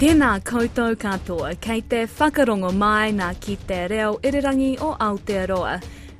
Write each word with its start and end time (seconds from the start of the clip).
Tēnā 0.00 0.38
koutou 0.48 0.94
katoa 0.96 1.50
kei 1.60 1.82
te 1.84 1.98
whakarongo 2.08 2.70
mai 2.72 3.10
nā 3.12 3.26
ki 3.44 3.58
te 3.68 3.82
reo 3.92 4.14
irirangi 4.24 4.70
o 4.80 4.94
Aotearoa 5.06 5.74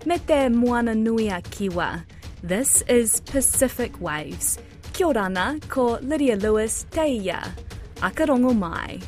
me 0.04 0.18
te 0.30 0.40
moana 0.52 0.92
nui 0.94 1.30
a 1.32 1.38
kiwa. 1.40 1.86
This 2.42 2.82
is 2.82 3.22
Pacific 3.32 3.96
Waves. 3.98 4.58
Kia 4.92 5.06
ora 5.06 5.56
ko 5.68 5.96
Lydia 6.02 6.36
Lewis 6.36 6.84
te 6.90 7.06
ia. 7.08 7.40
Akarongo 8.02 8.52
mai. 8.52 9.00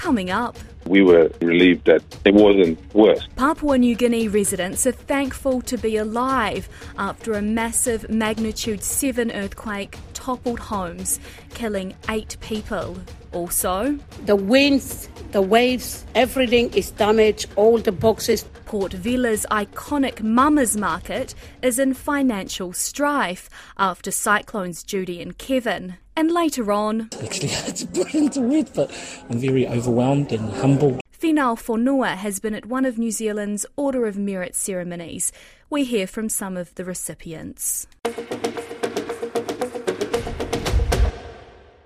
Coming 0.00 0.30
up. 0.30 0.56
We 0.86 1.02
were 1.02 1.30
relieved 1.42 1.84
that 1.84 2.02
it 2.24 2.32
wasn't 2.32 2.78
worse. 2.94 3.28
Papua 3.36 3.76
New 3.76 3.94
Guinea 3.94 4.28
residents 4.28 4.86
are 4.86 4.92
thankful 4.92 5.60
to 5.60 5.76
be 5.76 5.98
alive 5.98 6.70
after 6.96 7.34
a 7.34 7.42
massive 7.42 8.08
magnitude 8.08 8.82
7 8.82 9.30
earthquake 9.30 9.98
toppled 10.14 10.58
homes, 10.58 11.20
killing 11.52 11.94
eight 12.08 12.38
people. 12.40 12.96
Also, 13.32 13.98
the 14.24 14.36
winds, 14.36 15.10
the 15.32 15.42
waves, 15.42 16.06
everything 16.14 16.72
is 16.72 16.90
damaged, 16.92 17.50
all 17.56 17.76
the 17.76 17.92
boxes. 17.92 18.46
Port 18.64 18.94
Vila's 18.94 19.44
iconic 19.50 20.22
Mama's 20.22 20.78
Market 20.78 21.34
is 21.60 21.78
in 21.78 21.92
financial 21.92 22.72
strife 22.72 23.50
after 23.76 24.10
cyclones 24.10 24.82
Judy 24.82 25.20
and 25.20 25.36
Kevin. 25.36 25.98
And 26.20 26.30
later 26.30 26.70
on, 26.70 27.08
actually, 27.22 27.48
it's 27.66 27.82
brilliant 27.82 28.34
to 28.34 28.42
read, 28.42 28.68
but 28.74 28.90
I'm 29.30 29.38
very 29.38 29.66
overwhelmed 29.66 30.32
and 30.32 30.52
humble. 30.52 31.00
Finau 31.18 31.56
Fonua 31.56 32.14
has 32.14 32.40
been 32.40 32.54
at 32.54 32.66
one 32.66 32.84
of 32.84 32.98
New 32.98 33.10
Zealand's 33.10 33.64
Order 33.74 34.04
of 34.04 34.18
Merit 34.18 34.54
ceremonies. 34.54 35.32
We 35.70 35.84
hear 35.84 36.06
from 36.06 36.28
some 36.28 36.58
of 36.58 36.74
the 36.74 36.84
recipients. 36.84 37.86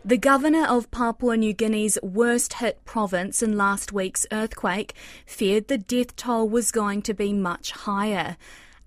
The 0.04 0.18
governor 0.18 0.66
of 0.66 0.90
Papua 0.90 1.36
New 1.36 1.54
Guinea's 1.54 1.96
worst 2.02 2.54
hit 2.54 2.84
province 2.84 3.40
in 3.40 3.56
last 3.56 3.92
week's 3.92 4.26
earthquake 4.32 4.94
feared 5.26 5.68
the 5.68 5.78
death 5.78 6.16
toll 6.16 6.48
was 6.48 6.72
going 6.72 7.02
to 7.02 7.14
be 7.14 7.32
much 7.32 7.70
higher. 7.70 8.36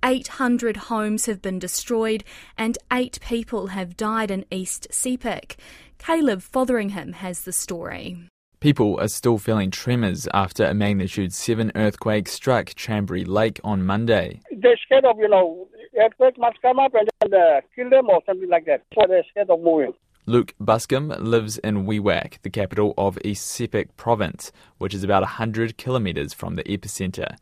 800 0.03 0.77
homes 0.77 1.25
have 1.25 1.41
been 1.41 1.59
destroyed 1.59 2.23
and 2.57 2.77
eight 2.91 3.19
people 3.21 3.67
have 3.67 3.97
died 3.97 4.31
in 4.31 4.45
East 4.51 4.87
Sepik. 4.91 5.55
Caleb 5.97 6.41
Fotheringham 6.41 7.13
has 7.13 7.41
the 7.41 7.51
story. 7.51 8.17
People 8.59 8.99
are 8.99 9.07
still 9.07 9.37
feeling 9.37 9.69
tremors 9.69 10.27
after 10.33 10.65
a 10.65 10.73
magnitude 10.73 11.31
7 11.31 11.71
earthquake 11.75 12.27
struck 12.27 12.67
Chambri 12.67 13.27
Lake 13.27 13.59
on 13.63 13.85
Monday. 13.85 14.41
They're 14.51 14.77
scared 14.83 15.05
of, 15.05 15.19
you 15.19 15.29
know, 15.29 15.67
earthquake 15.99 16.37
must 16.37 16.61
come 16.61 16.79
up 16.79 16.93
and 16.95 17.33
uh, 17.33 17.61
kill 17.75 17.89
them 17.89 18.09
or 18.09 18.21
something 18.25 18.49
like 18.49 18.65
that. 18.65 18.83
So 18.95 19.05
they're 19.07 19.23
scared 19.29 19.49
of 19.49 19.61
moving. 19.61 19.93
Luke 20.25 20.53
Buscombe 20.59 21.15
lives 21.19 21.57
in 21.59 21.85
Wewak, 21.85 22.41
the 22.41 22.49
capital 22.49 22.93
of 22.97 23.17
East 23.23 23.57
Sepik 23.57 23.89
province, 23.95 24.51
which 24.77 24.93
is 24.93 25.03
about 25.03 25.21
100 25.21 25.77
kilometres 25.77 26.33
from 26.33 26.55
the 26.55 26.63
epicentre. 26.63 27.37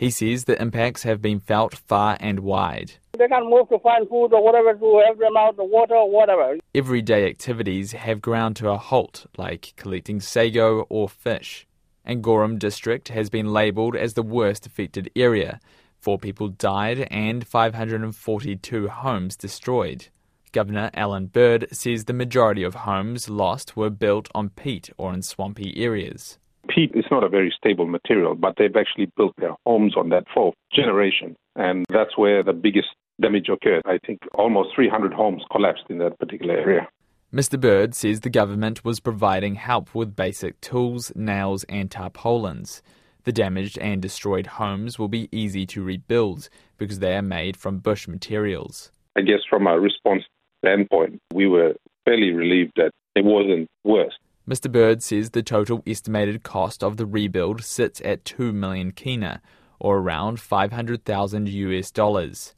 He 0.00 0.08
says 0.08 0.44
the 0.44 0.58
impacts 0.62 1.02
have 1.02 1.20
been 1.20 1.40
felt 1.40 1.74
far 1.74 2.16
and 2.20 2.40
wide. 2.40 2.92
They 3.18 3.28
can't 3.28 3.50
move 3.50 3.68
to 3.68 3.78
find 3.80 4.08
food 4.08 4.32
or 4.32 4.42
whatever 4.42 4.72
to 4.72 5.02
help 5.04 5.18
them 5.18 5.36
out, 5.36 5.58
the 5.58 5.64
water 5.64 5.94
or 5.94 6.10
whatever. 6.10 6.56
Everyday 6.74 7.26
activities 7.26 7.92
have 7.92 8.22
ground 8.22 8.56
to 8.56 8.70
a 8.70 8.78
halt, 8.78 9.26
like 9.36 9.74
collecting 9.76 10.18
sago 10.18 10.86
or 10.88 11.06
fish. 11.06 11.66
Angoram 12.08 12.58
district 12.58 13.08
has 13.10 13.28
been 13.28 13.52
labelled 13.52 13.94
as 13.94 14.14
the 14.14 14.22
worst 14.22 14.64
affected 14.64 15.10
area. 15.14 15.60
Four 15.98 16.18
people 16.18 16.48
died 16.48 17.06
and 17.10 17.46
542 17.46 18.88
homes 18.88 19.36
destroyed. 19.36 20.08
Governor 20.52 20.88
Alan 20.94 21.26
Bird 21.26 21.66
says 21.72 22.06
the 22.06 22.14
majority 22.14 22.62
of 22.62 22.74
homes 22.74 23.28
lost 23.28 23.76
were 23.76 23.90
built 23.90 24.30
on 24.34 24.48
peat 24.48 24.88
or 24.96 25.12
in 25.12 25.20
swampy 25.20 25.76
areas. 25.76 26.38
Peat 26.74 26.92
is 26.94 27.04
not 27.10 27.24
a 27.24 27.28
very 27.28 27.52
stable 27.56 27.86
material, 27.86 28.34
but 28.34 28.54
they've 28.56 28.76
actually 28.76 29.10
built 29.16 29.34
their 29.38 29.54
homes 29.66 29.96
on 29.96 30.10
that 30.10 30.24
for 30.32 30.52
generations. 30.72 31.36
And 31.56 31.84
that's 31.90 32.16
where 32.16 32.42
the 32.42 32.52
biggest 32.52 32.88
damage 33.20 33.48
occurred. 33.48 33.82
I 33.84 33.98
think 34.06 34.20
almost 34.34 34.74
300 34.74 35.12
homes 35.12 35.42
collapsed 35.50 35.84
in 35.88 35.98
that 35.98 36.18
particular 36.18 36.54
area. 36.54 36.88
Mr. 37.32 37.60
Bird 37.60 37.94
says 37.94 38.20
the 38.20 38.30
government 38.30 38.84
was 38.84 38.98
providing 38.98 39.54
help 39.54 39.94
with 39.94 40.16
basic 40.16 40.60
tools, 40.60 41.12
nails, 41.14 41.64
and 41.64 41.90
tarpaulins. 41.90 42.82
The 43.24 43.32
damaged 43.32 43.78
and 43.78 44.00
destroyed 44.00 44.46
homes 44.46 44.98
will 44.98 45.08
be 45.08 45.28
easy 45.30 45.66
to 45.66 45.82
rebuild 45.82 46.48
because 46.78 46.98
they 47.00 47.16
are 47.16 47.22
made 47.22 47.56
from 47.56 47.78
bush 47.78 48.08
materials. 48.08 48.90
I 49.16 49.20
guess 49.20 49.40
from 49.48 49.66
a 49.66 49.78
response 49.78 50.24
standpoint, 50.64 51.20
we 51.32 51.46
were 51.46 51.74
fairly 52.04 52.32
relieved 52.32 52.72
that 52.76 52.92
it 53.14 53.24
wasn't 53.24 53.68
worse. 53.84 54.14
Mr. 54.48 54.70
Bird 54.70 55.02
says 55.02 55.30
the 55.30 55.42
total 55.42 55.82
estimated 55.86 56.42
cost 56.42 56.82
of 56.82 56.96
the 56.96 57.06
rebuild 57.06 57.62
sits 57.62 58.00
at 58.04 58.24
2 58.24 58.52
million 58.52 58.90
kina, 58.90 59.40
or 59.78 59.98
around 59.98 60.40
500,000 60.40 61.48
US 61.48 61.90
dollars. 61.90 62.54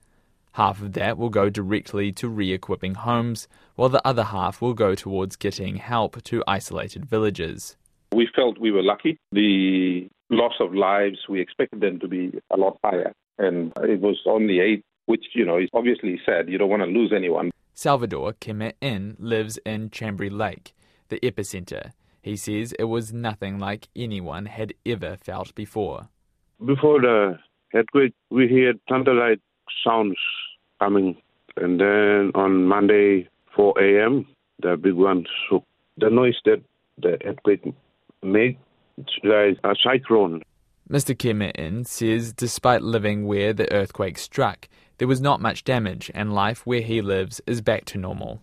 Half 0.53 0.83
of 0.83 0.93
that 0.93 1.17
will 1.17 1.31
go 1.31 1.49
directly 1.49 2.13
to 2.13 2.29
re 2.29 2.53
equipping 2.53 2.95
homes, 2.95 3.49
while 3.75 3.89
the 3.89 4.07
other 4.07 4.25
half 4.25 4.61
will 4.61 4.75
go 4.75 4.95
towards 4.95 5.37
getting 5.37 5.77
help 5.77 6.23
to 6.25 6.45
isolated 6.47 7.07
villages. 7.07 7.77
We 8.15 8.29
felt 8.35 8.59
we 8.59 8.71
were 8.71 8.83
lucky. 8.83 9.19
The 9.33 10.09
loss 10.29 10.53
of 10.61 10.75
lives, 10.75 11.19
we 11.29 11.41
expected 11.41 11.81
them 11.81 11.99
to 12.01 12.09
be 12.09 12.39
a 12.51 12.57
lot 12.59 12.79
higher. 12.85 13.13
And 13.39 13.73
it 13.79 14.01
was 14.01 14.21
only 14.27 14.61
eight, 14.61 14.85
which, 15.07 15.25
you 15.35 15.47
know, 15.47 15.57
is 15.57 15.71
obviously 15.73 16.21
sad. 16.27 16.51
You 16.51 16.59
don't 16.59 16.69
want 16.69 16.83
to 16.83 16.87
lose 16.87 17.13
anyone. 17.17 17.51
Salvador 17.73 18.35
Keme 18.35 18.75
In 18.83 19.17
lives 19.19 19.59
in 19.65 19.89
Chambri 19.89 20.31
Lake, 20.31 20.75
the 21.13 21.21
epicenter. 21.21 21.93
He 22.23 22.37
says 22.37 22.73
it 22.79 22.85
was 22.85 23.13
nothing 23.13 23.59
like 23.59 23.89
anyone 23.95 24.47
had 24.47 24.73
ever 24.87 25.19
felt 25.21 25.55
before. 25.55 26.09
Before 26.65 27.01
the 27.01 27.39
earthquake, 27.75 28.15
we 28.31 28.49
heard 28.49 28.81
thunder-like 28.89 29.41
sounds 29.85 30.17
coming, 30.81 31.17
and 31.57 31.79
then 31.79 32.33
on 32.35 32.65
Monday, 32.65 33.29
4 33.55 33.75
a.m., 33.79 34.27
the 34.61 34.77
big 34.77 34.95
one 34.95 35.27
shook. 35.49 35.65
The 35.99 36.09
noise 36.09 36.39
that 36.47 36.63
the 36.97 37.19
earthquake 37.27 37.75
made, 38.23 38.57
it's 38.97 39.13
like 39.23 39.59
a 39.65 39.75
cyclone. 39.85 40.43
Mr. 40.89 41.15
Keme 41.15 41.53
In 41.53 41.85
says 41.85 42.33
despite 42.33 42.83
living 42.83 43.27
where 43.27 43.53
the 43.53 43.71
earthquake 43.73 44.17
struck, 44.17 44.69
there 44.99 45.09
was 45.09 45.21
not 45.21 45.41
much 45.41 45.65
damage 45.65 46.11
and 46.15 46.33
life 46.33 46.65
where 46.67 46.81
he 46.81 47.03
lives 47.03 47.41
is 47.47 47.61
back 47.61 47.85
to 47.87 47.99
normal. 47.99 48.43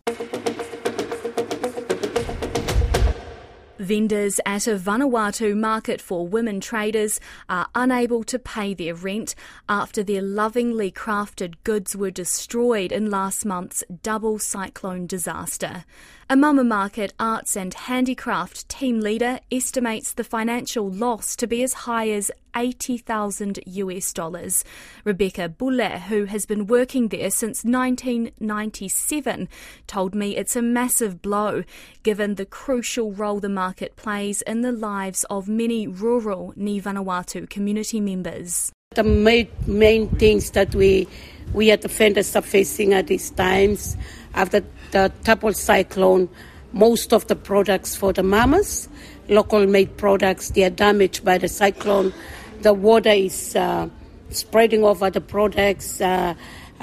Vendors 3.79 4.41
at 4.45 4.67
a 4.67 4.75
Vanuatu 4.75 5.55
market 5.55 6.01
for 6.01 6.27
women 6.27 6.59
traders 6.59 7.17
are 7.47 7.69
unable 7.73 8.25
to 8.25 8.37
pay 8.37 8.73
their 8.73 8.93
rent 8.93 9.35
after 9.69 10.03
their 10.03 10.21
lovingly 10.21 10.91
crafted 10.91 11.53
goods 11.63 11.95
were 11.95 12.11
destroyed 12.11 12.91
in 12.91 13.09
last 13.09 13.45
month's 13.45 13.81
double 14.03 14.37
cyclone 14.37 15.07
disaster. 15.07 15.85
A 16.29 16.35
Mama 16.35 16.65
Market 16.65 17.13
Arts 17.21 17.55
and 17.55 17.73
Handicraft 17.73 18.67
team 18.67 18.99
leader 18.99 19.39
estimates 19.49 20.11
the 20.11 20.25
financial 20.25 20.91
loss 20.91 21.37
to 21.37 21.47
be 21.47 21.63
as 21.63 21.71
high 21.71 22.09
as 22.09 22.29
80,000 22.55 23.59
US 23.65 24.13
dollars. 24.13 24.63
Rebecca 25.03 25.49
Bulle, 25.49 25.99
who 25.99 26.25
has 26.25 26.45
been 26.45 26.67
working 26.67 27.09
there 27.09 27.29
since 27.29 27.63
1997, 27.63 29.49
told 29.87 30.15
me 30.15 30.35
it's 30.35 30.55
a 30.55 30.61
massive 30.61 31.21
blow 31.21 31.63
given 32.03 32.35
the 32.35 32.45
crucial 32.45 33.11
role 33.11 33.39
the 33.39 33.49
market 33.49 33.95
plays 33.95 34.41
in 34.43 34.61
the 34.61 34.71
lives 34.71 35.23
of 35.29 35.47
many 35.47 35.87
rural 35.87 36.53
Ni 36.55 36.81
Vanuatu 36.81 37.49
community 37.49 37.99
members. 37.99 38.71
The 38.95 39.03
main, 39.03 40.09
things 40.17 40.51
that 40.51 40.73
we 40.73 41.07
we 41.53 41.71
at 41.71 41.81
the 41.81 41.87
vendors 41.87 42.35
are 42.35 42.41
facing 42.41 42.93
at 42.93 43.07
these 43.07 43.29
times 43.31 43.95
after 44.33 44.63
the 44.91 45.11
double 45.23 45.53
cyclone, 45.53 46.29
most 46.73 47.13
of 47.13 47.27
the 47.27 47.35
products 47.35 47.95
for 47.95 48.13
the 48.13 48.23
mamas, 48.23 48.87
local 49.29 49.65
made 49.67 49.95
products, 49.97 50.49
they 50.49 50.63
are 50.63 50.69
damaged 50.69 51.23
by 51.23 51.37
the 51.37 51.47
cyclone. 51.47 52.13
The 52.61 52.73
water 52.73 53.11
is 53.11 53.55
uh, 53.55 53.89
spreading 54.29 54.83
over 54.83 55.09
the 55.09 55.21
products. 55.21 56.01
Uh, 56.01 56.35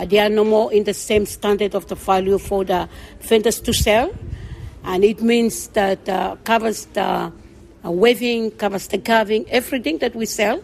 they 0.04 0.18
are 0.18 0.28
no 0.28 0.44
more 0.44 0.72
in 0.72 0.84
the 0.84 0.94
same 0.94 1.26
standard 1.26 1.74
of 1.74 1.86
the 1.88 1.94
value 1.94 2.38
for 2.38 2.64
the 2.64 2.88
vendors 3.20 3.60
to 3.60 3.72
sell. 3.72 4.12
And 4.84 5.04
it 5.04 5.20
means 5.20 5.68
that 5.68 6.08
uh, 6.08 6.36
covers 6.44 6.86
the 6.86 7.32
uh, 7.84 7.90
weaving, 7.90 8.52
covers 8.52 8.88
the 8.88 8.98
carving, 8.98 9.48
everything 9.50 9.98
that 9.98 10.14
we 10.14 10.26
sell. 10.26 10.62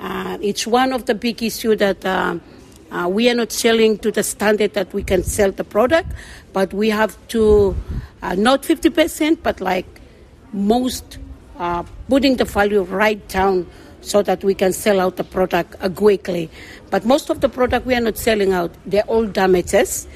Uh, 0.00 0.38
it's 0.40 0.66
one 0.66 0.92
of 0.92 1.06
the 1.06 1.14
big 1.14 1.42
issues 1.42 1.78
that 1.78 2.04
uh, 2.04 2.38
uh, 2.90 3.08
we 3.08 3.30
are 3.30 3.34
not 3.34 3.52
selling 3.52 3.98
to 3.98 4.10
the 4.10 4.22
standard 4.22 4.74
that 4.74 4.92
we 4.92 5.02
can 5.02 5.22
sell 5.22 5.50
the 5.52 5.64
product, 5.64 6.10
but 6.52 6.74
we 6.74 6.90
have 6.90 7.16
to 7.28 7.76
uh, 8.22 8.34
not 8.34 8.62
50%, 8.62 9.42
but 9.42 9.60
like 9.60 10.01
most, 10.52 11.18
uh, 11.58 11.82
putting 12.08 12.36
the 12.36 12.44
value 12.44 12.82
right 12.82 13.26
down 13.28 13.66
so 14.00 14.22
that 14.22 14.42
we 14.44 14.54
can 14.54 14.72
sell 14.72 15.00
out 15.00 15.16
the 15.16 15.24
product 15.24 15.76
uh, 15.80 15.88
quickly. 15.88 16.50
But 16.90 17.04
most 17.04 17.30
of 17.30 17.40
the 17.40 17.48
product 17.48 17.86
we 17.86 17.94
are 17.94 18.00
not 18.00 18.18
selling 18.18 18.52
out, 18.52 18.72
they're 18.84 19.04
all 19.04 19.26
damages. 19.26 20.06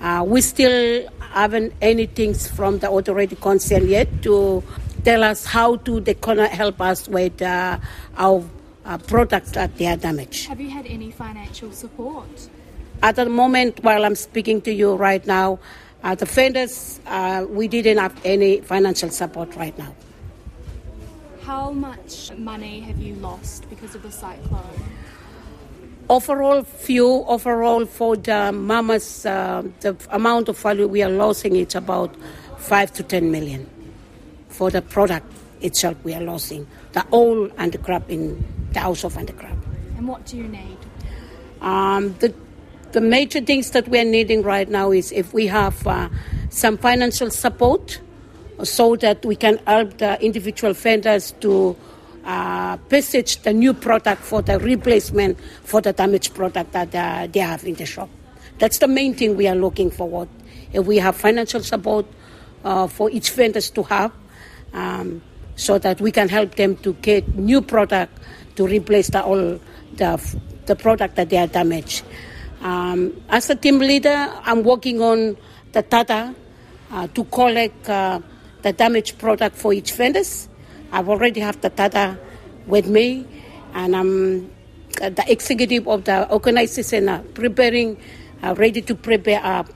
Uh, 0.00 0.24
we 0.26 0.40
still 0.40 1.08
haven't 1.32 1.72
anything 1.80 2.34
from 2.34 2.78
the 2.80 2.90
authority 2.90 3.36
concern 3.36 3.88
yet 3.88 4.08
to 4.22 4.62
tell 5.04 5.22
us 5.22 5.46
how 5.46 5.76
to 5.76 6.00
they 6.00 6.14
gonna 6.14 6.48
help 6.48 6.80
us 6.80 7.08
with 7.08 7.40
uh, 7.40 7.78
our 8.16 8.44
uh, 8.84 8.98
products 8.98 9.52
that 9.52 9.76
they 9.78 9.86
are 9.86 9.96
damaged. 9.96 10.46
Have 10.48 10.60
you 10.60 10.70
had 10.70 10.86
any 10.86 11.10
financial 11.10 11.72
support? 11.72 12.26
At 13.02 13.16
the 13.16 13.26
moment, 13.26 13.82
while 13.84 14.04
I'm 14.04 14.14
speaking 14.14 14.60
to 14.62 14.72
you 14.72 14.94
right 14.94 15.24
now, 15.26 15.58
uh, 16.06 16.14
the 16.14 16.24
vendors, 16.24 17.00
uh, 17.06 17.44
we 17.48 17.66
didn't 17.66 17.98
have 17.98 18.14
any 18.24 18.60
financial 18.60 19.10
support 19.10 19.56
right 19.56 19.76
now. 19.76 19.92
How 21.42 21.72
much 21.72 22.30
money 22.38 22.78
have 22.80 22.98
you 22.98 23.16
lost 23.16 23.68
because 23.68 23.96
of 23.96 24.04
the 24.04 24.12
cyclone? 24.12 24.62
Overall, 26.08 26.62
few 26.62 27.24
overall 27.26 27.86
for 27.86 28.16
the 28.16 28.52
mamas, 28.52 29.26
uh, 29.26 29.64
the 29.80 29.96
amount 30.10 30.48
of 30.48 30.56
value 30.56 30.86
we 30.86 31.02
are 31.02 31.10
losing 31.10 31.56
it's 31.56 31.74
about 31.74 32.14
five 32.56 32.92
to 32.92 33.02
ten 33.02 33.32
million. 33.32 33.68
For 34.48 34.70
the 34.70 34.82
product 34.82 35.26
itself, 35.60 35.96
we 36.04 36.14
are 36.14 36.20
losing 36.22 36.68
the 36.92 37.04
oil 37.12 37.50
and 37.58 37.72
the 37.72 37.78
crab 37.78 38.08
in 38.08 38.44
the 38.72 38.78
house 38.78 39.02
of 39.02 39.16
and 39.16 39.28
the 39.28 39.32
crab. 39.32 39.58
And 39.96 40.06
what 40.06 40.24
do 40.24 40.36
you 40.36 40.46
need? 40.46 40.78
Um, 41.60 42.14
the 42.20 42.32
the 42.96 43.02
major 43.02 43.42
things 43.42 43.72
that 43.72 43.86
we 43.88 43.98
are 43.98 44.04
needing 44.04 44.42
right 44.42 44.70
now 44.70 44.90
is 44.90 45.12
if 45.12 45.34
we 45.34 45.46
have 45.46 45.86
uh, 45.86 46.08
some 46.48 46.78
financial 46.78 47.28
support 47.28 48.00
so 48.62 48.96
that 48.96 49.22
we 49.22 49.36
can 49.36 49.58
help 49.66 49.98
the 49.98 50.18
individual 50.24 50.72
vendors 50.72 51.32
to 51.32 51.76
uh, 52.24 52.78
the 52.88 53.52
new 53.54 53.74
product 53.74 54.22
for 54.22 54.40
the 54.40 54.58
replacement 54.60 55.38
for 55.62 55.82
the 55.82 55.92
damaged 55.92 56.34
product 56.34 56.72
that 56.72 56.94
uh, 56.94 57.26
they 57.30 57.40
have 57.40 57.62
in 57.64 57.74
the 57.74 57.84
shop. 57.84 58.08
That's 58.58 58.78
the 58.78 58.88
main 58.88 59.12
thing 59.12 59.36
we 59.36 59.46
are 59.46 59.54
looking 59.54 59.90
forward. 59.90 60.30
If 60.72 60.86
we 60.86 60.96
have 60.96 61.16
financial 61.16 61.62
support 61.62 62.06
uh, 62.64 62.86
for 62.86 63.10
each 63.10 63.30
vendors 63.32 63.68
to 63.72 63.82
have, 63.82 64.10
um, 64.72 65.20
so 65.56 65.76
that 65.78 66.00
we 66.00 66.10
can 66.10 66.30
help 66.30 66.54
them 66.54 66.76
to 66.78 66.94
get 66.94 67.28
new 67.36 67.60
product 67.60 68.18
to 68.54 68.66
replace 68.66 69.10
the 69.10 69.22
all 69.22 69.60
the 69.96 70.38
the 70.64 70.76
product 70.76 71.16
that 71.16 71.28
they 71.28 71.36
are 71.36 71.46
damaged. 71.46 72.02
Um, 72.60 73.22
as 73.28 73.50
a 73.50 73.54
team 73.54 73.78
leader, 73.78 74.32
I'm 74.44 74.62
working 74.62 75.02
on 75.02 75.36
the 75.72 75.82
data 75.82 76.34
uh, 76.90 77.06
to 77.08 77.24
collect 77.24 77.88
uh, 77.88 78.20
the 78.62 78.72
damaged 78.72 79.18
product 79.18 79.56
for 79.56 79.72
each 79.72 79.92
vendors. 79.92 80.48
I've 80.92 81.08
already 81.08 81.40
have 81.40 81.60
the 81.60 81.70
data 81.70 82.18
with 82.66 82.88
me, 82.88 83.26
and 83.74 83.94
I'm 83.94 84.50
uh, 85.02 85.10
the 85.10 85.30
executive 85.30 85.86
of 85.88 86.04
the 86.04 86.30
organization 86.32 87.08
uh, 87.08 87.22
preparing, 87.34 88.00
uh, 88.42 88.54
ready 88.56 88.80
to 88.82 88.94
prepare 88.94 89.40
a 89.44 89.66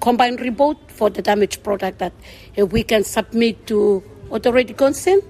combined 0.00 0.40
report 0.40 0.76
for 0.90 1.10
the 1.10 1.22
damaged 1.22 1.62
product 1.62 1.98
that 1.98 2.12
we 2.56 2.82
can 2.82 3.04
submit 3.04 3.66
to 3.68 4.02
authority 4.30 4.74
concern 4.74 5.20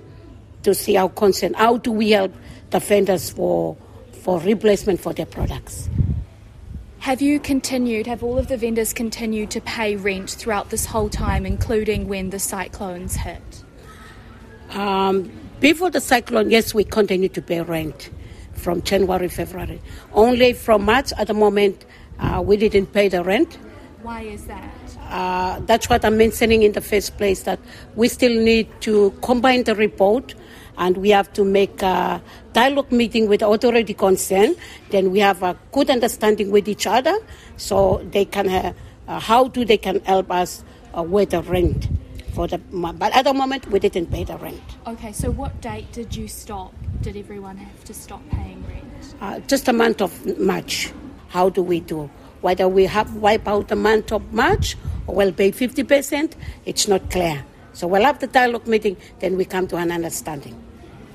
to 0.63 0.75
see 0.75 0.97
our 0.97 1.11
concern. 1.11 1.55
How 1.55 1.77
do 1.77 1.93
we 1.93 2.11
help 2.13 2.33
the 2.71 2.81
vendors 2.81 3.31
for 3.31 3.77
for 4.13 4.41
replacement 4.41 5.01
for 5.01 5.13
their 5.13 5.27
products? 5.27 5.89
Have 7.05 7.21
you 7.21 7.39
continued, 7.39 8.07
have 8.07 8.23
all 8.23 8.39
of 8.39 8.49
the 8.49 8.57
vendors 8.57 8.95
continued 8.95 9.51
to 9.51 9.61
pay 9.61 9.95
rent 9.95 10.31
throughout 10.31 10.71
this 10.71 10.87
whole 10.87 11.11
time, 11.11 11.45
including 11.45 12.09
when 12.09 12.31
the 12.31 12.39
cyclones 12.39 13.15
hit? 13.15 13.63
Um, 14.71 15.31
before 15.61 15.91
the 15.91 16.01
cyclone, 16.01 16.51
yes, 16.51 16.73
we 16.73 16.83
continue 16.83 17.29
to 17.29 17.43
pay 17.43 17.61
rent 17.61 18.09
from 18.55 18.81
January, 18.81 19.29
February. 19.29 19.83
Only 20.15 20.55
from 20.55 20.87
March 20.87 21.13
at 21.19 21.27
the 21.27 21.35
moment, 21.35 21.85
uh, 22.19 22.43
we 22.43 22.57
didn't 22.57 22.87
pay 22.87 23.09
the 23.09 23.23
rent. 23.23 23.59
Why 24.01 24.23
is 24.23 24.47
that? 24.47 24.73
Uh, 25.11 25.61
that's 25.67 25.91
what 25.91 26.07
I'm 26.07 26.17
mentioning 26.17 26.63
in 26.63 26.73
the 26.73 26.81
first 26.81 27.19
place 27.19 27.43
that 27.43 27.61
we 27.97 28.09
still 28.09 28.33
need 28.43 28.67
to 28.81 29.11
combine 29.21 29.65
the 29.65 29.75
report 29.75 30.35
and 30.79 30.97
we 30.97 31.11
have 31.11 31.33
to 31.35 31.45
make 31.45 31.83
a 31.83 32.23
dialogue 32.53 32.91
meeting 32.91 33.29
with 33.29 33.41
the 33.41 33.49
authority 33.49 33.95
concerned. 33.95 34.57
Then 34.91 35.11
we 35.11 35.21
have 35.21 35.43
a 35.43 35.57
good 35.73 35.91
understanding 35.91 36.51
with 36.51 36.69
each 36.69 36.87
other 36.87 37.17
so 37.57 38.05
they 38.11 38.25
can, 38.25 38.49
uh, 38.49 38.73
uh, 39.09 39.21
how 39.21 39.49
do 39.49 39.65
they 39.65 39.79
can 39.79 40.01
help 40.05 40.31
us 40.31 40.65
uh, 40.97 41.03
with 41.03 41.31
the 41.31 41.43
rent 41.43 41.89
for 42.35 42.49
the, 42.49 42.59
but 42.59 43.15
at 43.15 43.25
the 43.25 43.33
moment 43.33 43.71
we 43.71 43.79
didn't 43.79 44.11
pay 44.11 44.25
the 44.25 44.37
rent. 44.39 44.61
Okay, 44.87 45.13
so 45.13 45.31
what 45.31 45.61
date 45.61 45.91
did 45.93 46.15
you 46.15 46.27
stop? 46.27 46.75
Did 47.01 47.17
everyone 47.17 47.57
have 47.57 47.85
to 47.85 47.95
stop 47.95 48.29
paying 48.31 48.65
rent? 48.67 49.15
Uh, 49.21 49.39
just 49.41 49.69
a 49.69 49.73
month 49.73 50.01
of 50.03 50.39
March. 50.39 50.93
How 51.29 51.49
do 51.49 51.63
we 51.63 51.81
do? 51.81 52.11
Whether 52.41 52.69
we 52.69 52.85
have 52.87 53.15
wipe 53.17 53.47
out 53.49 53.69
the 53.69 53.77
month 53.77 54.13
of 54.13 54.33
March 54.33 54.77
or 55.07 55.15
we'll 55.15 55.33
pay 55.33 55.53
50%, 55.53 56.33
it's 56.67 56.89
not 56.89 57.11
clear. 57.11 57.45
So 57.73 57.87
we'll 57.87 58.05
have 58.05 58.21
the 58.21 58.27
dialogue 58.27 58.67
meeting, 58.67 58.97
then 59.21 59.37
we 59.37 59.45
come 59.45 59.67
to 59.69 59.77
an 59.77 59.91
understanding. 59.91 60.64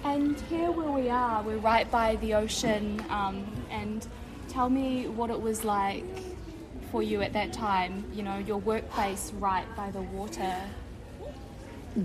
And 0.03 0.39
here 0.49 0.71
where 0.71 0.91
we 0.91 1.09
are, 1.09 1.43
we're 1.43 1.57
right 1.57 1.89
by 1.91 2.15
the 2.17 2.33
ocean. 2.33 3.03
Um, 3.09 3.45
and 3.69 4.07
tell 4.47 4.69
me 4.69 5.07
what 5.07 5.29
it 5.29 5.41
was 5.41 5.63
like 5.63 6.05
for 6.91 7.03
you 7.03 7.21
at 7.21 7.33
that 7.33 7.53
time, 7.53 8.03
you 8.13 8.23
know, 8.23 8.37
your 8.37 8.57
workplace 8.57 9.31
right 9.33 9.65
by 9.75 9.91
the 9.91 10.01
water. 10.01 10.55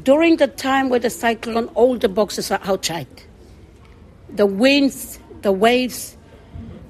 During 0.03 0.37
the 0.37 0.49
time 0.49 0.89
with 0.89 1.03
the 1.03 1.11
cyclone, 1.11 1.69
all 1.69 1.97
the 1.97 2.09
boxes 2.09 2.51
are 2.51 2.61
outside. 2.65 3.07
The 4.29 4.47
winds, 4.47 5.21
the 5.43 5.53
waves, 5.53 6.17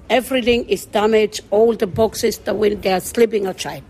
everything 0.09 0.69
is 0.69 0.87
damaged. 0.87 1.43
All 1.51 1.75
the 1.75 1.87
boxes, 1.87 2.39
the 2.39 2.55
wind, 2.55 2.83
they 2.83 2.93
are 2.93 3.01
sleeping 3.01 3.47
outside. 3.47 3.85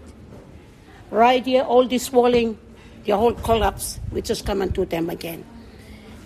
Right 1.11 1.45
here, 1.45 1.63
all 1.63 1.87
this 1.87 2.11
walling, 2.11 2.59
the 3.05 3.17
whole 3.17 3.35
collapse. 3.35 4.01
We 4.11 4.21
just 4.21 4.45
come 4.45 4.63
and 4.63 4.73
do 4.73 4.85
them 4.85 5.11
again. 5.11 5.45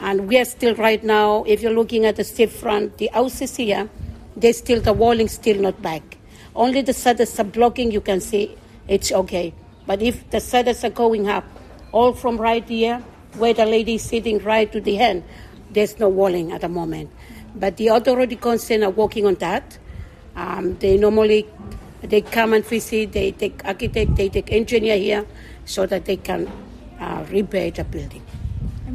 And 0.00 0.28
we 0.28 0.38
are 0.38 0.44
still 0.44 0.74
right 0.76 1.02
now, 1.02 1.44
if 1.44 1.60
you're 1.60 1.72
looking 1.72 2.06
at 2.06 2.16
the 2.16 2.24
stiff 2.24 2.52
front, 2.52 2.98
the 2.98 3.08
houses 3.12 3.56
here, 3.56 3.88
they 4.36 4.52
still, 4.52 4.80
the 4.80 4.92
walling 4.92 5.28
still 5.28 5.60
not 5.60 5.82
back. 5.82 6.16
Only 6.54 6.82
the 6.82 6.92
shutters 6.92 7.38
are 7.40 7.44
blocking, 7.44 7.90
you 7.90 8.00
can 8.00 8.20
see 8.20 8.56
it's 8.86 9.10
okay. 9.10 9.52
But 9.86 10.02
if 10.02 10.30
the 10.30 10.40
shutters 10.40 10.84
are 10.84 10.90
going 10.90 11.28
up, 11.28 11.44
all 11.92 12.12
from 12.12 12.36
right 12.36 12.66
here, 12.68 13.02
where 13.36 13.54
the 13.54 13.66
lady 13.66 13.94
is 13.94 14.02
sitting 14.02 14.38
right 14.38 14.70
to 14.72 14.80
the 14.80 14.98
end, 14.98 15.24
there's 15.70 15.98
no 15.98 16.08
walling 16.08 16.52
at 16.52 16.60
the 16.60 16.68
moment. 16.68 17.10
But 17.54 17.76
the 17.76 17.88
authority 17.88 18.36
concern 18.36 18.84
are 18.84 18.90
working 18.90 19.26
on 19.26 19.34
that. 19.36 19.78
Um, 20.36 20.76
they 20.78 20.96
normally 20.96 21.46
they 22.02 22.20
come 22.20 22.52
and 22.52 22.64
visit. 22.64 23.12
They 23.12 23.32
take 23.32 23.64
architect, 23.64 24.16
they 24.16 24.28
take 24.28 24.52
engineer 24.52 24.96
here, 24.96 25.26
so 25.64 25.86
that 25.86 26.04
they 26.04 26.16
can 26.16 26.50
uh, 27.00 27.24
repair 27.30 27.70
the 27.70 27.84
building. 27.84 28.22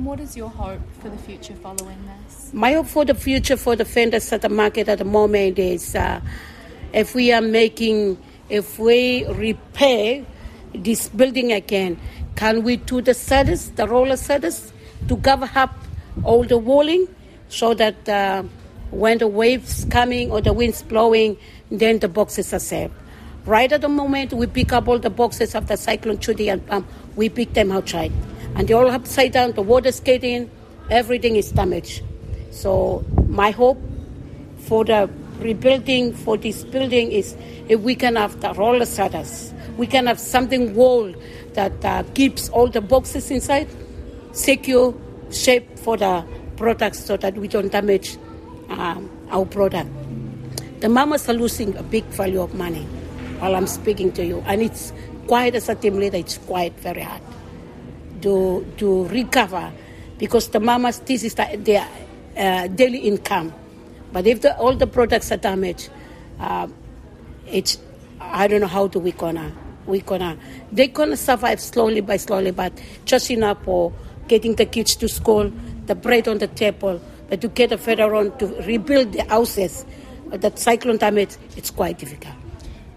What 0.03 0.19
is 0.19 0.35
your 0.35 0.49
hope 0.49 0.81
for 0.99 1.07
the 1.07 1.17
future 1.17 1.55
following 1.55 1.97
this? 2.27 2.53
My 2.53 2.73
hope 2.73 2.87
for 2.87 3.05
the 3.05 3.15
future 3.15 3.55
for 3.55 3.77
the 3.77 3.85
vendors 3.85 4.33
at 4.33 4.41
the 4.41 4.49
market 4.49 4.89
at 4.89 4.97
the 4.97 5.05
moment 5.05 5.57
is 5.57 5.95
uh, 5.95 6.19
if 6.91 7.15
we 7.15 7.31
are 7.31 7.39
making, 7.41 8.17
if 8.49 8.77
we 8.77 9.25
repair 9.27 10.25
this 10.75 11.07
building 11.07 11.53
again, 11.53 11.97
can 12.35 12.63
we 12.63 12.75
do 12.75 13.01
the 13.01 13.13
shutters, 13.13 13.69
the 13.69 13.87
roller 13.87 14.17
shutters, 14.17 14.73
to 15.07 15.15
cover 15.15 15.49
up 15.55 15.73
all 16.25 16.43
the 16.43 16.57
walling 16.57 17.07
so 17.47 17.73
that 17.73 18.09
uh, 18.09 18.43
when 18.91 19.19
the 19.19 19.27
waves 19.27 19.85
coming 19.89 20.31
or 20.31 20.41
the 20.41 20.51
winds 20.51 20.83
blowing, 20.83 21.37
then 21.71 21.99
the 21.99 22.09
boxes 22.09 22.53
are 22.53 22.59
safe. 22.59 22.91
Right 23.45 23.71
at 23.71 23.79
the 23.79 23.89
moment, 23.89 24.33
we 24.33 24.47
pick 24.47 24.73
up 24.73 24.89
all 24.89 24.99
the 24.99 25.09
boxes 25.09 25.55
after 25.55 25.77
Cyclone 25.77 26.19
Judy 26.19 26.49
and 26.49 26.65
Pam. 26.67 26.85
We 27.15 27.29
pick 27.29 27.53
them 27.53 27.71
outside. 27.71 28.11
And 28.55 28.67
they 28.67 28.73
all 28.73 28.89
upside 28.89 29.31
down, 29.31 29.53
the 29.53 29.61
water's 29.61 29.99
getting, 29.99 30.49
everything 30.89 31.35
is 31.35 31.51
damaged. 31.51 32.03
So 32.51 33.03
my 33.27 33.51
hope 33.51 33.79
for 34.59 34.85
the 34.85 35.09
rebuilding 35.39 36.13
for 36.13 36.37
this 36.37 36.63
building 36.63 37.11
is 37.11 37.35
if 37.67 37.81
we 37.81 37.95
can 37.95 38.15
have 38.15 38.39
the 38.41 38.53
roller 38.53 38.85
shutters, 38.85 39.53
we 39.77 39.87
can 39.87 40.05
have 40.05 40.19
something 40.19 40.75
wall 40.75 41.13
that 41.53 41.73
uh, 41.83 42.03
keeps 42.13 42.49
all 42.49 42.67
the 42.67 42.81
boxes 42.81 43.31
inside 43.31 43.67
secure, 44.33 44.93
shape 45.31 45.77
for 45.79 45.97
the 45.97 46.23
products 46.55 47.03
so 47.03 47.17
that 47.17 47.35
we 47.35 47.47
don't 47.47 47.71
damage 47.71 48.17
um, 48.69 49.09
our 49.31 49.45
product. 49.45 49.89
The 50.79 50.89
mamas 50.89 51.27
are 51.29 51.33
losing 51.33 51.75
a 51.77 51.83
big 51.83 52.03
value 52.05 52.41
of 52.41 52.53
money 52.53 52.83
while 53.39 53.55
I'm 53.55 53.67
speaking 53.67 54.11
to 54.13 54.25
you, 54.25 54.43
and 54.45 54.61
it's 54.61 54.93
quite 55.27 55.55
as 55.55 55.69
a 55.69 55.75
team 55.75 55.95
leader, 55.97 56.17
it's 56.17 56.37
quite 56.37 56.73
very 56.79 57.01
hard 57.01 57.21
to 58.23 58.65
to 58.77 59.05
recover 59.07 59.71
because 60.17 60.49
the 60.49 60.59
mamas 60.59 60.99
this 60.99 61.23
is 61.23 61.35
the, 61.35 61.59
their 61.59 61.87
uh, 62.37 62.67
daily 62.67 62.99
income. 62.99 63.53
But 64.11 64.27
if 64.27 64.41
the, 64.41 64.55
all 64.57 64.75
the 64.75 64.87
products 64.87 65.31
are 65.31 65.37
damaged, 65.37 65.89
uh, 66.39 66.67
it's 67.47 67.77
I 68.19 68.47
don't 68.47 68.61
know 68.61 68.67
how 68.67 68.87
do 68.87 68.99
we 68.99 69.11
gonna 69.11 69.51
we 69.85 70.01
gonna 70.01 70.37
they 70.71 70.87
gonna 70.87 71.17
survive 71.17 71.59
slowly 71.59 72.01
by 72.01 72.17
slowly, 72.17 72.51
but 72.51 72.73
just 73.05 73.29
enough 73.29 73.63
for 73.63 73.93
getting 74.27 74.55
the 74.55 74.65
kids 74.65 74.95
to 74.95 75.09
school, 75.09 75.51
the 75.85 75.95
bread 75.95 76.27
on 76.27 76.37
the 76.37 76.47
table, 76.47 77.01
but 77.29 77.41
to 77.41 77.47
get 77.49 77.71
a 77.71 77.77
further 77.77 78.15
on 78.15 78.35
to 78.37 78.47
rebuild 78.63 79.11
the 79.11 79.23
houses 79.25 79.85
that 80.29 80.57
cyclone 80.57 80.97
damage, 80.97 81.35
it's 81.57 81.69
quite 81.69 81.99
difficult. 81.99 82.33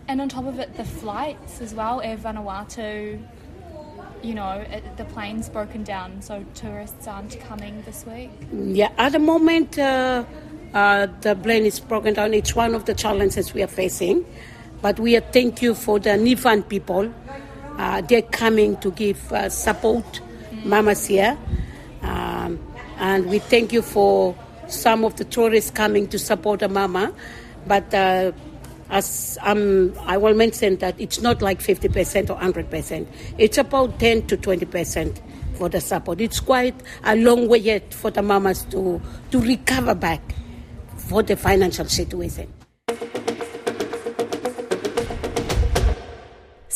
And 0.09 0.21
on 0.21 0.29
top 0.29 0.47
of 0.47 0.61
it, 0.61 0.77
the 0.77 0.85
flights 0.85 1.61
as 1.61 1.75
well, 1.75 2.01
Air 2.01 2.17
Vanuatu 2.17 3.21
you 4.23 4.35
know, 4.35 4.65
it, 4.71 4.97
the 4.97 5.05
plane's 5.05 5.49
broken 5.49 5.85
down, 5.85 6.23
so 6.23 6.45
tourists 6.55 7.07
aren't 7.07 7.39
coming 7.41 7.83
this 7.83 8.05
week? 8.07 8.31
Yeah, 8.53 8.91
at 8.99 9.13
the 9.13 9.19
moment, 9.19 9.79
uh, 9.79 10.25
uh, 10.75 11.07
the 11.21 11.35
plane 11.35 11.65
is 11.65 11.81
broken 11.81 12.15
down. 12.15 12.35
It's 12.35 12.55
one 12.55 12.75
of 12.75 12.85
the 12.85 12.95
challenges 12.95 13.55
we 13.55 13.63
are 13.63 13.69
facing. 13.69 14.25
But 14.83 15.01
we 15.01 15.17
are 15.17 15.21
thank 15.21 15.63
you 15.63 15.75
for 15.75 15.99
the 15.99 16.11
Nivan 16.11 16.69
people. 16.69 17.13
Uh, 17.79 18.01
they're 18.03 18.23
coming 18.23 18.77
to 18.79 18.91
give 18.93 19.33
uh, 19.33 19.49
support, 19.49 20.21
mm. 20.51 20.65
mamas 20.65 21.07
here. 21.07 21.37
Um, 22.03 22.59
and 22.99 23.27
we 23.29 23.39
thank 23.39 23.73
you 23.73 23.83
for 23.83 24.37
some 24.69 25.05
of 25.05 25.17
the 25.17 25.25
tourists 25.25 25.71
coming 25.71 26.09
to 26.09 26.19
support 26.19 26.63
a 26.63 26.69
mama. 26.69 27.13
But 27.67 27.93
uh, 27.93 28.33
as 28.91 29.39
um, 29.43 29.93
I 30.01 30.17
will 30.17 30.35
mention 30.35 30.77
that 30.77 30.95
it's 31.01 31.21
not 31.21 31.43
like 31.43 31.61
50% 31.61 32.31
or 32.31 32.37
100%. 32.37 33.07
It's 33.39 33.59
about 33.59 33.99
10 33.99 34.27
to 34.29 34.37
20% 34.37 35.21
for 35.55 35.69
the 35.69 35.81
support. 35.81 36.21
It's 36.21 36.41
quite 36.41 36.75
a 37.05 37.17
long 37.17 37.49
way 37.49 37.59
yet 37.59 37.93
for 37.93 38.11
the 38.11 38.23
mamas 38.23 38.63
to, 38.65 39.01
to 39.31 39.41
recover 39.41 39.95
back 39.95 40.35
for 40.97 41.23
the 41.23 41.37
financial 41.37 41.87
situation. 41.87 42.53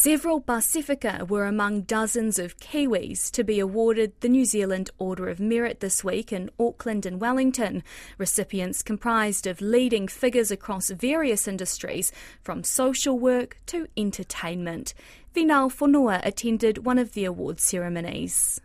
Several 0.03 0.41
Pasifika 0.41 1.29
were 1.29 1.45
among 1.45 1.83
dozens 1.83 2.39
of 2.39 2.57
Kiwis 2.57 3.31
to 3.33 3.45
be 3.45 3.61
awarded 3.61 4.19
the 4.21 4.31
New 4.31 4.47
Zealand 4.47 4.89
Order 4.97 5.29
of 5.29 5.41
Merit 5.41 5.81
this 5.81 6.03
week 6.03 6.33
in 6.33 6.49
Auckland 6.59 7.05
and 7.05 7.21
Wellington. 7.21 7.83
Recipients 8.17 8.83
comprised 8.83 9.47
of 9.47 9.61
leading 9.61 10.09
figures 10.09 10.51
across 10.51 10.89
various 10.89 11.47
industries, 11.47 12.13
from 12.41 12.65
social 12.65 13.19
work 13.19 13.59
to 13.67 13.89
entertainment. 13.95 14.95
Finau 15.35 15.71
Fonua 15.71 16.25
attended 16.25 16.87
one 16.87 16.99
of 16.99 17.13
the 17.13 17.27
award 17.27 17.61
ceremonies. 17.61 18.59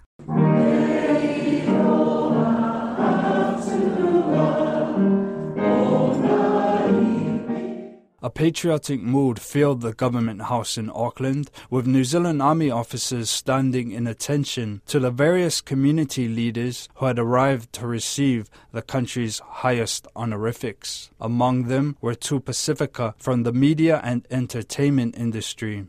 A 8.25 8.29
patriotic 8.31 9.03
mood 9.03 9.39
filled 9.39 9.81
the 9.81 9.93
government 9.93 10.41
house 10.41 10.79
in 10.79 10.89
Auckland, 10.89 11.51
with 11.69 11.85
New 11.85 12.03
Zealand 12.03 12.41
Army 12.41 12.71
officers 12.71 13.29
standing 13.29 13.91
in 13.91 14.07
attention 14.07 14.81
to 14.87 14.99
the 14.99 15.11
various 15.11 15.61
community 15.61 16.27
leaders 16.27 16.89
who 16.95 17.05
had 17.05 17.19
arrived 17.19 17.71
to 17.73 17.85
receive 17.85 18.49
the 18.71 18.81
country's 18.81 19.41
highest 19.61 20.07
honorifics. 20.15 21.11
Among 21.21 21.65
them 21.65 21.97
were 22.01 22.15
two 22.15 22.39
Pasifika 22.39 23.13
from 23.19 23.43
the 23.43 23.53
media 23.53 24.01
and 24.03 24.25
entertainment 24.31 25.15
industry. 25.15 25.85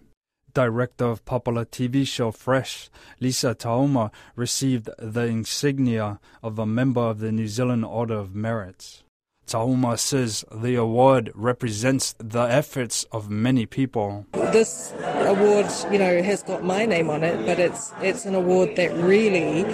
Director 0.52 1.06
of 1.06 1.24
popular 1.24 1.64
TV 1.64 2.06
show 2.06 2.32
Fresh, 2.32 2.90
Lisa 3.18 3.54
Taouma, 3.54 4.10
received 4.34 4.90
the 4.98 5.24
insignia 5.24 6.20
of 6.42 6.58
a 6.58 6.66
member 6.66 7.00
of 7.00 7.20
the 7.20 7.32
New 7.32 7.48
Zealand 7.48 7.86
Order 7.86 8.16
of 8.16 8.34
Merit. 8.34 9.04
Taouma 9.46 9.96
says 9.96 10.44
the 10.52 10.74
award 10.74 11.30
represents 11.34 12.14
the 12.18 12.42
efforts 12.42 13.04
of 13.12 13.30
many 13.30 13.64
people. 13.64 14.26
This 14.32 14.92
award, 15.20 15.66
you 15.92 15.98
know, 15.98 16.20
has 16.20 16.42
got 16.42 16.64
my 16.64 16.84
name 16.84 17.10
on 17.10 17.22
it, 17.22 17.46
but 17.46 17.60
it's 17.60 17.92
it's 18.00 18.26
an 18.26 18.34
award 18.34 18.74
that 18.74 18.92
really 18.94 19.64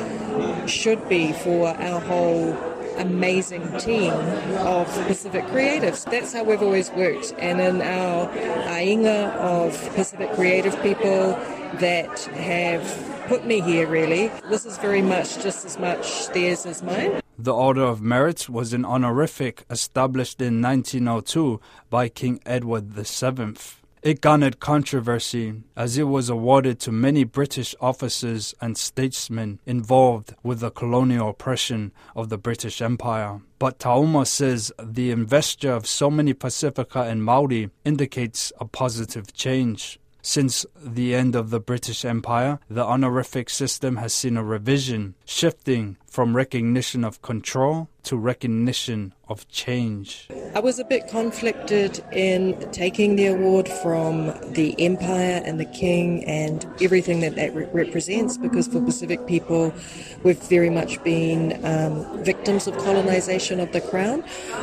should 0.68 1.08
be 1.08 1.32
for 1.32 1.68
our 1.68 2.00
whole 2.00 2.52
amazing 2.98 3.62
team 3.78 4.12
of 4.58 4.86
Pacific 5.06 5.44
creatives. 5.46 6.04
That's 6.04 6.34
how 6.34 6.44
we've 6.44 6.62
always 6.62 6.90
worked. 6.90 7.32
And 7.38 7.58
in 7.58 7.80
our 7.80 8.28
ainga 8.28 9.32
of 9.36 9.72
Pacific 9.94 10.32
creative 10.34 10.80
people 10.82 11.32
that 11.80 12.20
have 12.24 13.26
put 13.28 13.46
me 13.46 13.62
here, 13.62 13.86
really, 13.86 14.28
this 14.50 14.66
is 14.66 14.76
very 14.76 15.00
much 15.00 15.42
just 15.42 15.64
as 15.64 15.78
much 15.78 16.28
theirs 16.28 16.66
as 16.66 16.82
mine. 16.82 17.21
The 17.42 17.52
Order 17.52 17.82
of 17.82 18.00
Merit 18.00 18.48
was 18.48 18.72
an 18.72 18.84
honorific 18.84 19.64
established 19.68 20.40
in 20.40 20.62
1902 20.62 21.60
by 21.90 22.08
King 22.08 22.38
Edward 22.46 22.92
VII. 22.92 23.56
It 24.00 24.20
garnered 24.20 24.60
controversy 24.60 25.64
as 25.76 25.98
it 25.98 26.04
was 26.04 26.28
awarded 26.28 26.78
to 26.80 26.92
many 26.92 27.24
British 27.24 27.74
officers 27.80 28.54
and 28.60 28.78
statesmen 28.78 29.58
involved 29.66 30.36
with 30.44 30.60
the 30.60 30.70
colonial 30.70 31.30
oppression 31.30 31.90
of 32.14 32.28
the 32.28 32.38
British 32.38 32.80
Empire. 32.80 33.40
But 33.58 33.80
Taouma 33.80 34.24
says 34.24 34.70
the 34.80 35.10
investiture 35.10 35.72
of 35.72 35.88
so 35.88 36.12
many 36.12 36.34
Pasifika 36.34 37.10
and 37.10 37.24
Maori 37.24 37.70
indicates 37.84 38.52
a 38.60 38.66
positive 38.66 39.32
change. 39.32 39.98
Since 40.24 40.64
the 40.80 41.16
end 41.16 41.34
of 41.34 41.50
the 41.50 41.58
British 41.58 42.04
Empire, 42.04 42.60
the 42.70 42.84
honorific 42.84 43.50
system 43.50 43.96
has 43.96 44.14
seen 44.14 44.36
a 44.36 44.44
revision, 44.44 45.16
shifting 45.24 45.96
from 46.06 46.36
recognition 46.36 47.02
of 47.02 47.20
control 47.22 47.88
to 48.04 48.16
recognition 48.16 49.14
of 49.28 49.48
change. 49.48 50.28
I 50.54 50.60
was 50.60 50.78
a 50.78 50.84
bit 50.84 51.08
conflicted 51.08 52.04
in 52.12 52.70
taking 52.70 53.16
the 53.16 53.26
award 53.26 53.68
from 53.68 54.26
the 54.52 54.76
empire 54.78 55.42
and 55.44 55.58
the 55.58 55.64
king 55.64 56.24
and 56.24 56.64
everything 56.80 57.20
that 57.20 57.34
that 57.34 57.52
re- 57.54 57.66
represents 57.72 58.36
because 58.36 58.68
for 58.68 58.80
Pacific 58.80 59.26
people, 59.26 59.74
we've 60.22 60.42
very 60.44 60.70
much 60.70 61.02
been 61.02 61.64
um, 61.64 62.22
victims 62.22 62.68
of 62.68 62.76
colonization 62.78 63.58
of 63.58 63.72
the 63.72 63.80
crown. 63.80 64.22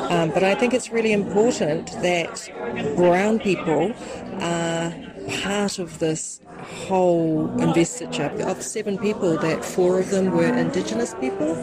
Um, 0.09 0.29
but 0.29 0.43
I 0.43 0.55
think 0.55 0.73
it's 0.73 0.89
really 0.89 1.11
important 1.11 1.91
that 2.01 2.49
brown 2.95 3.39
people 3.39 3.91
are 4.41 4.93
part 5.41 5.79
of 5.79 5.99
this 5.99 6.41
whole 6.87 7.49
investiture 7.59 8.31
of 8.47 8.61
seven 8.61 8.97
people 8.97 9.37
that 9.37 9.63
four 9.63 9.99
of 9.99 10.09
them 10.09 10.31
were 10.31 10.45
indigenous 10.45 11.13
people 11.15 11.55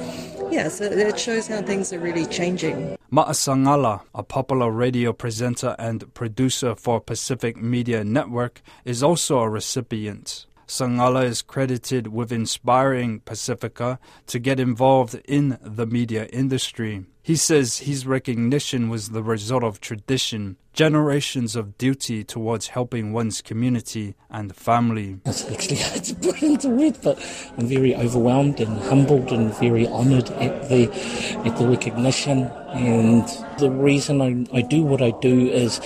yeah 0.51 0.69
so 0.69 0.85
it 0.85 1.19
shows 1.19 1.47
how 1.47 1.61
things 1.63 1.93
are 1.93 1.99
really 1.99 2.27
changing 2.27 2.97
Ma'asangala, 3.13 4.03
a 4.17 4.25
popular 4.25 4.71
radio 4.71 5.13
presenter 5.13 5.77
and 5.79 6.13
producer 6.13 6.75
for 6.75 7.01
Pacific 7.01 7.57
Media 7.57 8.03
Network, 8.03 8.63
is 8.85 9.01
also 9.01 9.39
a 9.39 9.49
recipient. 9.49 10.47
Sangala 10.67 11.25
is 11.25 11.43
credited 11.43 12.09
with 12.09 12.33
inspiring 12.33 13.21
Pasifika 13.21 13.99
to 14.27 14.39
get 14.39 14.59
involved 14.59 15.15
in 15.27 15.59
the 15.63 15.87
media 15.87 16.27
industry. 16.27 17.07
He 17.23 17.35
says 17.35 17.79
his 17.79 18.07
recognition 18.07 18.89
was 18.89 19.09
the 19.09 19.23
result 19.23 19.65
of 19.65 19.81
tradition, 19.81 20.59
generations 20.73 21.57
of 21.57 21.77
duty 21.77 22.23
towards 22.23 22.69
helping 22.69 23.13
one's 23.13 23.43
community 23.43 24.15
and 24.31 24.55
family. 24.55 25.19
It's 25.27 25.45
actually 25.51 25.79
it's 25.99 26.13
brilliant 26.13 26.61
to 26.61 26.71
read, 26.71 26.99
but 27.03 27.19
I'm 27.59 27.67
very 27.67 27.97
overwhelmed 27.97 28.61
and 28.61 28.79
humbled 28.79 29.33
and 29.33 29.53
very 29.59 29.89
honoured 29.89 30.31
at 30.33 30.69
the 30.69 30.87
at 31.45 31.57
the 31.59 31.67
recognition. 31.67 32.45
And 32.75 33.27
the 33.59 33.71
reason 33.71 34.23
I, 34.23 34.59
I 34.59 34.63
do 34.63 34.85
what 34.85 35.03
I 35.03 35.11
do 35.11 35.49
is 35.49 35.81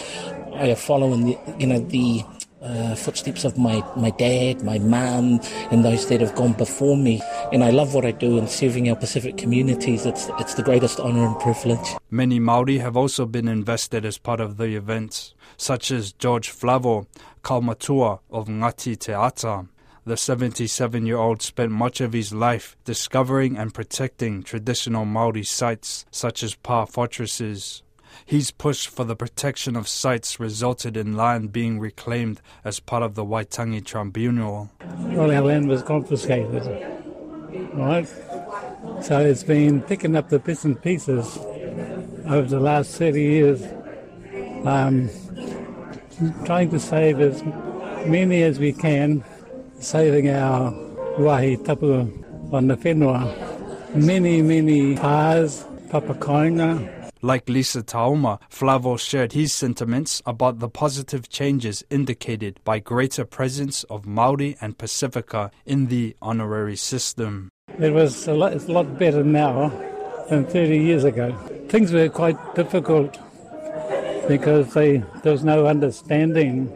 I 0.55 0.75
follow 0.75 1.15
in 1.15 1.25
the 1.25 1.39
you 1.59 1.69
know 1.69 1.79
the 1.79 2.23
uh, 2.63 2.95
footsteps 2.95 3.45
of 3.45 3.57
my, 3.59 3.83
my 3.97 4.11
dad, 4.11 4.63
my 4.63 4.79
mum, 4.79 5.41
and 5.71 5.85
those 5.85 6.09
that 6.09 6.21
have 6.21 6.35
gone 6.35 6.53
before 6.53 6.97
me. 6.97 7.23
And 7.53 7.65
I 7.65 7.71
love 7.71 7.95
what 7.95 8.05
I 8.05 8.11
do 8.11 8.39
in 8.39 8.49
serving 8.49 8.89
our 8.89 8.97
Pacific 8.97 9.37
communities. 9.37 10.07
It's, 10.07 10.29
it's 10.39 10.55
the 10.55 10.63
greatest 10.63 11.01
honour 11.01 11.27
and 11.27 11.39
privilege. 11.41 11.97
Many 12.11 12.39
Maori 12.39 12.79
have 12.79 12.97
also 12.97 13.27
been 13.27 13.49
invested 13.49 14.05
as 14.05 14.19
part 14.19 14.41
of 14.41 14.57
the 14.57 14.77
events, 14.77 15.35
such 15.57 15.91
as 15.91 16.13
George 16.13 16.51
Flavell, 16.51 17.07
Kaumatua 17.43 18.21
of 18.31 18.49
Ngati 18.49 18.99
Te 18.99 19.13
Ata. 19.13 19.67
The 20.07 20.17
77 20.17 21.07
year 21.07 21.19
old 21.19 21.43
spent 21.43 21.73
much 21.73 22.01
of 22.01 22.15
his 22.15 22.33
life 22.33 22.77
discovering 22.85 23.57
and 23.57 23.73
protecting 23.73 24.43
traditional 24.43 25.05
Maori 25.05 25.45
sites 25.45 26.07
such 26.11 26.43
as 26.43 26.55
Pa 26.55 26.87
fortresses. 26.87 27.83
His 28.25 28.51
push 28.51 28.87
for 28.87 29.05
the 29.05 29.17
protection 29.17 29.77
of 29.77 29.89
sites 29.89 30.39
resulted 30.39 30.97
in 30.97 31.17
land 31.17 31.53
being 31.53 31.79
reclaimed 31.79 32.41
as 32.65 32.81
part 32.81 33.03
of 33.03 33.15
the 33.15 33.25
Waitangi 33.25 33.85
Tribunal. 33.85 34.71
All 35.17 35.31
our 35.31 35.43
land 35.43 35.69
was 35.69 35.83
confiscated, 35.83 36.65
right? 37.75 38.09
So 39.03 39.19
it's 39.19 39.43
been 39.43 39.83
picking 39.83 40.17
up 40.17 40.29
the 40.29 40.39
bits 40.39 40.65
and 40.65 40.81
pieces 40.81 41.39
over 42.27 42.47
the 42.47 42.61
last 42.61 42.97
30 42.97 43.21
years, 43.21 43.63
um, 44.65 45.11
trying 46.45 46.71
to 46.71 46.79
save 46.79 47.21
as 47.21 47.43
many 48.07 48.43
as 48.43 48.59
we 48.59 48.73
can, 48.73 49.25
saving 49.81 50.29
our 50.29 50.73
wahi 51.19 51.57
tapu 51.57 51.95
on 52.53 52.69
the 52.69 52.77
whenua. 52.77 53.49
Many, 53.95 54.43
many 54.43 54.95
pās, 54.97 55.65
papakāinga, 55.89 57.00
like 57.23 57.49
Lisa 57.49 57.83
Taouma, 57.83 58.39
Flavell 58.51 58.99
shared 58.99 59.33
his 59.33 59.53
sentiments 59.53 60.23
about 60.27 60.59
the 60.59 60.69
positive 60.69 61.29
changes 61.29 61.85
indicated 61.91 62.61
by 62.65 62.79
greater 62.79 63.25
presence 63.25 63.85
of 63.85 64.07
Maori 64.07 64.57
and 64.61 64.79
Pasifika 64.79 65.51
in 65.67 65.87
the 65.87 66.17
honorary 66.23 66.77
system. 66.77 67.51
It 67.79 67.93
was 67.93 68.27
a 68.27 68.35
lot, 68.35 68.53
it's 68.53 68.67
a 68.67 68.73
lot 68.73 68.99
better 68.99 69.25
now 69.25 69.69
than 70.29 70.47
30 70.47 70.79
years 70.79 71.05
ago. 71.05 71.33
Things 71.69 71.93
were 71.93 72.09
quite 72.09 72.39
difficult 72.55 73.19
because 74.29 74.75
they, 74.75 74.99
there 75.23 75.33
was 75.33 75.45
no 75.45 75.67
understanding 75.67 76.69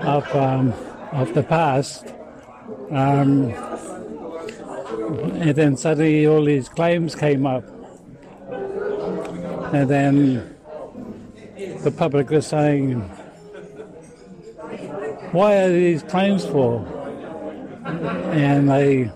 of, 0.00 0.26
um, 0.34 0.72
of 1.12 1.32
the 1.34 1.42
past 1.42 2.06
Um, 2.90 3.50
and 5.40 5.54
then 5.54 5.76
suddenly 5.76 6.26
all 6.26 6.44
these 6.44 6.68
claims 6.68 7.14
came 7.14 7.46
up. 7.46 7.64
And 9.72 9.90
then 9.90 10.56
the 11.82 11.90
public 11.90 12.30
was 12.30 12.46
saying, 12.46 13.00
why 15.32 15.56
are 15.56 15.68
these 15.70 16.02
claims 16.02 16.46
for? 16.46 16.86
And 17.84 18.70
they, 18.70 19.10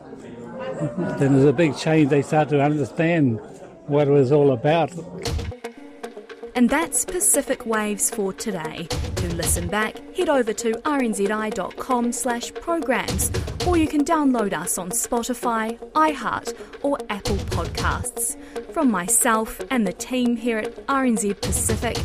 then 1.19 1.35
there's 1.35 1.45
a 1.45 1.53
big 1.53 1.77
change. 1.77 2.11
They 2.11 2.23
start 2.23 2.51
to 2.51 2.63
understand 2.63 3.41
what 3.87 4.09
it 4.09 4.11
was 4.11 4.31
all 4.31 4.53
about. 4.53 4.91
And 6.63 6.71
that's 6.71 7.05
Pacific 7.05 7.67
Waves 7.67 8.09
for 8.09 8.33
today. 8.33 8.87
To 9.17 9.35
listen 9.35 9.67
back, 9.67 9.99
head 10.17 10.29
over 10.29 10.53
to 10.53 10.71
rnzi.com 10.71 12.13
slash 12.13 12.55
programs, 12.55 13.33
or 13.67 13.77
you 13.77 13.89
can 13.89 14.05
download 14.05 14.53
us 14.53 14.79
on 14.79 14.91
Spotify, 14.91 15.77
iHeart, 15.95 16.57
or 16.85 16.99
Apple 17.11 17.35
Podcasts. 17.51 18.37
From 18.73 18.93
myself 18.93 19.61
and 19.73 19.85
the 19.85 19.93
team 19.93 20.37
here 20.37 20.59
at 20.59 20.87
RNZ 20.87 21.41
Pacific, 21.41 21.97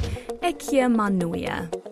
Ekia 0.41 0.91
Manuia. 0.91 1.86